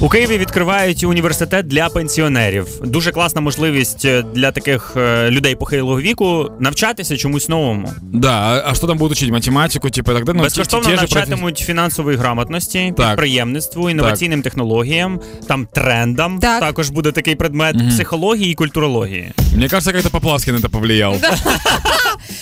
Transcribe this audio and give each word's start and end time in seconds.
У 0.00 0.08
Києві 0.08 0.38
відкривають 0.38 1.04
університет 1.04 1.66
для 1.66 1.88
пенсіонерів. 1.88 2.66
Дуже 2.84 3.10
класна 3.12 3.40
можливість 3.40 4.04
е, 4.04 4.22
для 4.34 4.52
таких 4.52 4.92
е, 4.96 5.30
людей 5.30 5.54
похилого 5.54 6.00
віку 6.00 6.50
навчатися 6.60 7.16
чомусь 7.16 7.48
новому. 7.48 7.92
Да, 8.02 8.62
а, 8.66 8.74
что 8.74 8.86
там 8.86 8.98
будут 8.98 9.18
учить? 9.18 9.30
Математику, 9.30 9.90
типа, 9.90 10.14
тогда 10.14 10.32
ну, 10.32 10.38
те- 10.38 10.44
Безкоштовно 10.44 10.90
навчатимуть 10.90 11.58
фінансової 11.58 12.16
грамотності, 12.16 12.94
Так. 12.96 13.08
підприємництву, 13.08 13.90
інноваційним 13.90 14.42
технологіям, 14.42 15.20
там 15.46 15.68
трендам. 15.74 16.38
Так. 16.38 16.60
Також 16.60 16.90
буде 16.90 17.12
такий 17.12 17.34
предмет 17.34 17.76
психології 17.88 18.52
і 18.52 18.54
культурології. 18.54 19.32
Мне 19.54 19.68
кажется, 19.68 19.92
как-то 19.92 20.10
Поплавский 20.10 20.54
на 20.54 20.60
это 20.60 20.68
повлиял. 20.68 21.16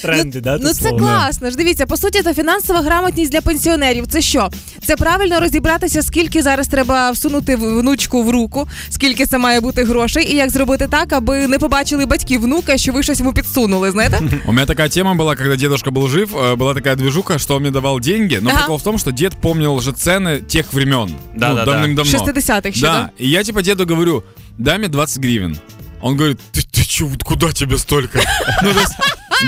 Тренди, 0.02 0.40
да? 0.40 0.58
Ну 0.62 0.68
це 0.68 0.74
це 0.74 0.90
класно 0.90 1.50
ж. 1.50 1.56
Дивіться, 1.56 1.86
по 1.86 1.96
суті, 1.96 2.22
це 2.22 2.34
фінансова 2.34 2.80
грамотність 2.82 3.32
для 3.32 3.40
пенсіонерів. 3.40 4.06
Це 4.06 4.20
що? 4.20 4.50
Це 4.85 4.95
правильно 4.95 5.39
розібратися, 5.39 6.01
скільки 6.01 6.41
зараз 6.41 6.67
треба 6.67 7.11
всунути 7.11 7.55
в- 7.55 7.79
внучку 7.79 8.23
в 8.23 8.29
руку, 8.29 8.67
скільки 8.89 9.25
це 9.25 9.37
має 9.37 9.59
бути 9.61 9.83
грошей, 9.83 10.31
і 10.31 10.35
як 10.35 10.49
зробити 10.49 10.87
так, 10.87 11.13
аби 11.13 11.47
не 11.47 11.59
побачили 11.59 12.05
батьки 12.05 12.37
внука, 12.37 12.77
що 12.77 12.91
ви 12.93 13.03
щось 13.03 13.19
йому 13.19 13.33
підсунули. 13.33 13.91
Знаєте? 13.91 14.19
У 14.45 14.51
меня 14.51 14.65
такая 14.65 14.89
тема 14.89 15.13
была, 15.13 15.35
когда 15.37 15.55
дедушка 15.55 15.89
был 15.91 16.07
жив, 16.07 16.35
э, 16.35 16.55
была 16.55 16.73
такая 16.73 16.95
движуха, 16.95 17.39
что 17.39 17.55
он 17.55 17.61
мне 17.61 17.71
давал 17.71 17.99
деньги, 17.99 18.39
но 18.41 18.49
Ага. 18.49 18.57
прикол 18.59 18.77
в 18.77 18.83
том, 18.83 18.99
что 18.99 19.11
дед 19.11 19.33
помнил 19.41 19.81
же 19.81 19.91
цены 19.91 20.41
тех 20.41 20.73
времен. 20.73 21.09
Да, 21.35 21.49
ну, 21.49 21.55
да, 21.55 21.65
да. 21.65 21.71
давным-давно. 21.71 22.11
60-х 22.11 22.71
ще, 22.77 22.81
Да, 22.85 22.93
да? 22.93 23.09
и 23.19 23.27
я 23.27 23.43
типа 23.43 23.61
деду 23.61 23.85
говорю, 23.85 24.23
дай 24.57 24.77
мне 24.77 24.87
20 24.87 25.19
гривен. 25.23 25.57
Он 26.01 26.15
говорит, 26.17 26.39
ты, 26.53 26.61
ты 26.61 26.83
чё, 26.87 27.05
вот 27.05 27.23
куда 27.23 27.51
тебе 27.51 27.77
столько? 27.77 28.19
Ну, 28.63 28.73
то 28.73 28.79
есть, 28.79 28.93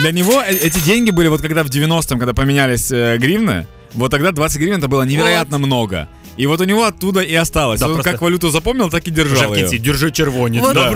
для 0.01 0.11
него 0.11 0.33
э- 0.33 0.67
эти 0.67 0.79
деньги 0.85 1.11
были, 1.11 1.27
вот 1.29 1.41
когда 1.41 1.63
в 1.63 1.69
90-м, 1.69 2.19
когда 2.19 2.33
поменялись 2.33 2.91
э, 2.91 3.17
гривны, 3.17 3.65
вот 3.98 4.10
тогда 4.10 4.32
20 4.32 4.60
гривен 4.60 4.78
это 4.78 4.88
было 4.88 5.02
невероятно 5.02 5.58
много. 5.58 6.08
И 6.40 6.46
вот 6.46 6.60
у 6.60 6.64
него 6.64 6.82
оттуда 6.82 7.20
и 7.22 7.34
осталось. 7.34 7.80
Да, 7.80 7.86
Он 7.86 7.92
просто- 7.94 8.12
как 8.12 8.20
валюту 8.22 8.50
запомнил, 8.50 8.90
так 8.90 9.08
и 9.08 9.10
Вже 9.10 9.46
в 9.46 9.52
ее. 9.52 9.56
кінці 9.62 9.78
держи 9.78 10.10
червоні. 10.10 10.60
От, 10.64 10.74
Да. 10.74 10.94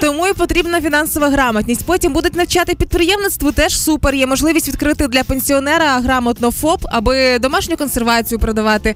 тому 0.00 0.26
і 0.28 0.32
потрібна 0.32 0.80
фінансова 0.80 1.28
грамотність. 1.30 1.86
Потім 1.86 2.12
будуть 2.12 2.34
навчати 2.36 2.74
підприємництву. 2.74 3.52
Теж 3.52 3.80
супер. 3.80 4.14
Є 4.14 4.26
можливість 4.26 4.68
відкрити 4.68 5.08
для 5.08 5.24
пенсіонера 5.24 6.00
грамотно 6.00 6.50
ФОП, 6.50 6.86
аби 6.90 7.38
домашню 7.38 7.76
консервацію 7.76 8.38
продавати, 8.38 8.94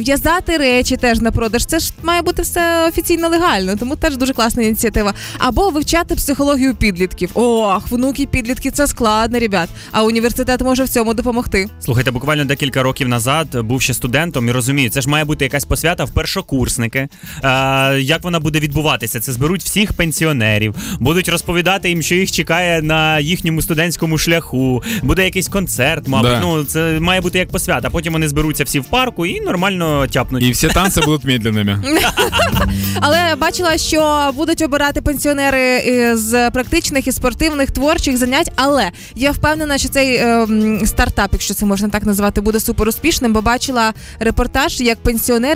в'язати 0.00 0.56
речі 0.56 0.96
теж 0.96 1.20
на 1.20 1.30
продаж. 1.30 1.64
Це 1.66 1.78
ж 1.78 1.92
має 2.02 2.22
бути 2.22 2.42
все 2.42 2.88
офіційно 2.88 3.28
легально, 3.28 3.76
тому 3.76 3.96
теж 3.96 4.16
дуже 4.16 4.32
класна 4.32 4.62
ініціатива. 4.62 5.14
Або 5.38 5.70
вивчати 5.70 6.14
психологію 6.14 6.74
підлітків. 6.74 7.30
Ох, 7.34 7.90
внуки 7.90 8.26
підлітки 8.26 8.70
це 8.70 8.86
складно, 8.86 9.38
ребят. 9.38 9.68
А 9.92 10.02
університет 10.02 10.60
може 10.60 10.84
в 10.84 10.88
цьому 10.88 11.14
допомогти. 11.14 11.68
Слухайте, 11.80 12.10
буквально 12.10 12.44
декілька 12.44 12.82
років 12.82 13.08
назад 13.08 13.56
був 13.60 13.82
ще 13.82 13.94
студентом 13.94 14.48
і 14.48 14.52
розумію, 14.52 14.90
це 14.90 15.00
ж 15.00 15.08
має 15.08 15.21
бути 15.24 15.44
якась 15.44 15.64
посвята 15.64 16.04
в 16.04 16.10
першокурсники. 16.10 17.08
Е, 17.44 18.00
як 18.00 18.24
вона 18.24 18.40
буде 18.40 18.60
відбуватися? 18.60 19.20
Це 19.20 19.32
зберуть 19.32 19.62
всіх 19.62 19.92
пенсіонерів, 19.92 20.74
будуть 21.00 21.28
розповідати 21.28 21.88
їм, 21.88 22.02
що 22.02 22.14
їх 22.14 22.32
чекає 22.32 22.82
на 22.82 23.18
їхньому 23.18 23.62
студентському 23.62 24.18
шляху. 24.18 24.82
Буде 25.02 25.24
якийсь 25.24 25.48
концерт, 25.48 26.08
мабуть. 26.08 26.30
Да. 26.30 26.40
Ну 26.40 26.64
це 26.64 27.00
має 27.00 27.20
бути 27.20 27.38
як 27.38 27.48
посвята. 27.48 27.90
Потім 27.90 28.12
вони 28.12 28.28
зберуться 28.28 28.64
всі 28.64 28.80
в 28.80 28.84
парку 28.84 29.26
і 29.26 29.40
нормально 29.40 30.06
тяпнуть. 30.06 30.42
И 30.42 30.50
все 30.50 30.68
танцы 30.68 31.04
будут 31.04 31.24
медленными. 31.24 31.78
Але 33.00 33.36
бачила, 33.36 33.78
що 33.78 34.30
будуть 34.34 34.62
обирати 34.62 35.00
пенсіонери 35.00 35.82
з 36.16 36.50
практичних 36.50 37.06
і 37.06 37.12
спортивних 37.12 37.70
творчих 37.70 38.16
занять. 38.16 38.52
Але 38.56 38.90
я 39.14 39.30
впевнена, 39.30 39.78
що 39.78 39.88
цей 39.88 40.16
ем, 40.16 40.86
стартап, 40.86 41.28
якщо 41.32 41.54
це 41.54 41.66
можна 41.66 41.88
так 41.88 42.02
назвати, 42.02 42.40
буде 42.40 42.60
супер 42.60 42.88
успішним, 42.88 43.32
бо 43.32 43.42
бачила 43.42 43.92
репортаж, 44.18 44.80
як 44.80 44.98
пенсіонери 44.98 45.11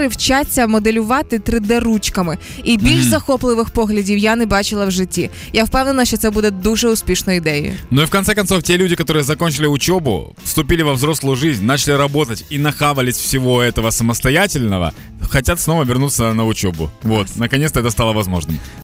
вчаться 0.08 0.67
моделювати 0.67 1.38
3D 1.38 1.80
ручками. 1.80 2.38
І 2.64 2.77
більш 2.77 3.03
захопливих 3.03 3.69
поглядів 3.69 4.17
я 4.17 4.36
не 4.36 4.45
бачила 4.45 4.86
в 4.86 4.91
житті. 4.91 5.30
Я 5.53 5.64
впевнена, 5.64 6.05
що 6.05 6.17
це 6.17 6.30
буде 6.30 6.52
дуже 6.52 6.89
успішною 6.89 7.38
ідеєю. 7.38 7.73
Ну 7.91 8.02
и 8.02 8.05
в 8.05 8.09
конце 8.09 8.36
концов, 8.36 8.64
те 8.64 8.77
люди, 8.77 8.95
которые 8.95 9.23
закончили 9.23 9.67
учебу, 9.67 10.36
вступили 10.43 10.83
во 10.83 10.93
взрослую 10.93 11.36
жизнь, 11.36 11.65
начали 11.65 11.98
работать 11.98 12.45
и 12.52 12.59
нахавались 12.59 13.17
всего 13.17 13.61
этого 13.64 13.92
самостоятельного, 13.92 14.92
хотят 15.30 15.59
снова 15.59 15.83
вернуться 15.83 16.33
на 16.33 16.45
учебу. 16.45 16.89
Вот, 17.04 17.27
наконец-то 17.36 17.80
это 17.80 17.92
стало 17.92 18.14
возможным. 18.14 18.58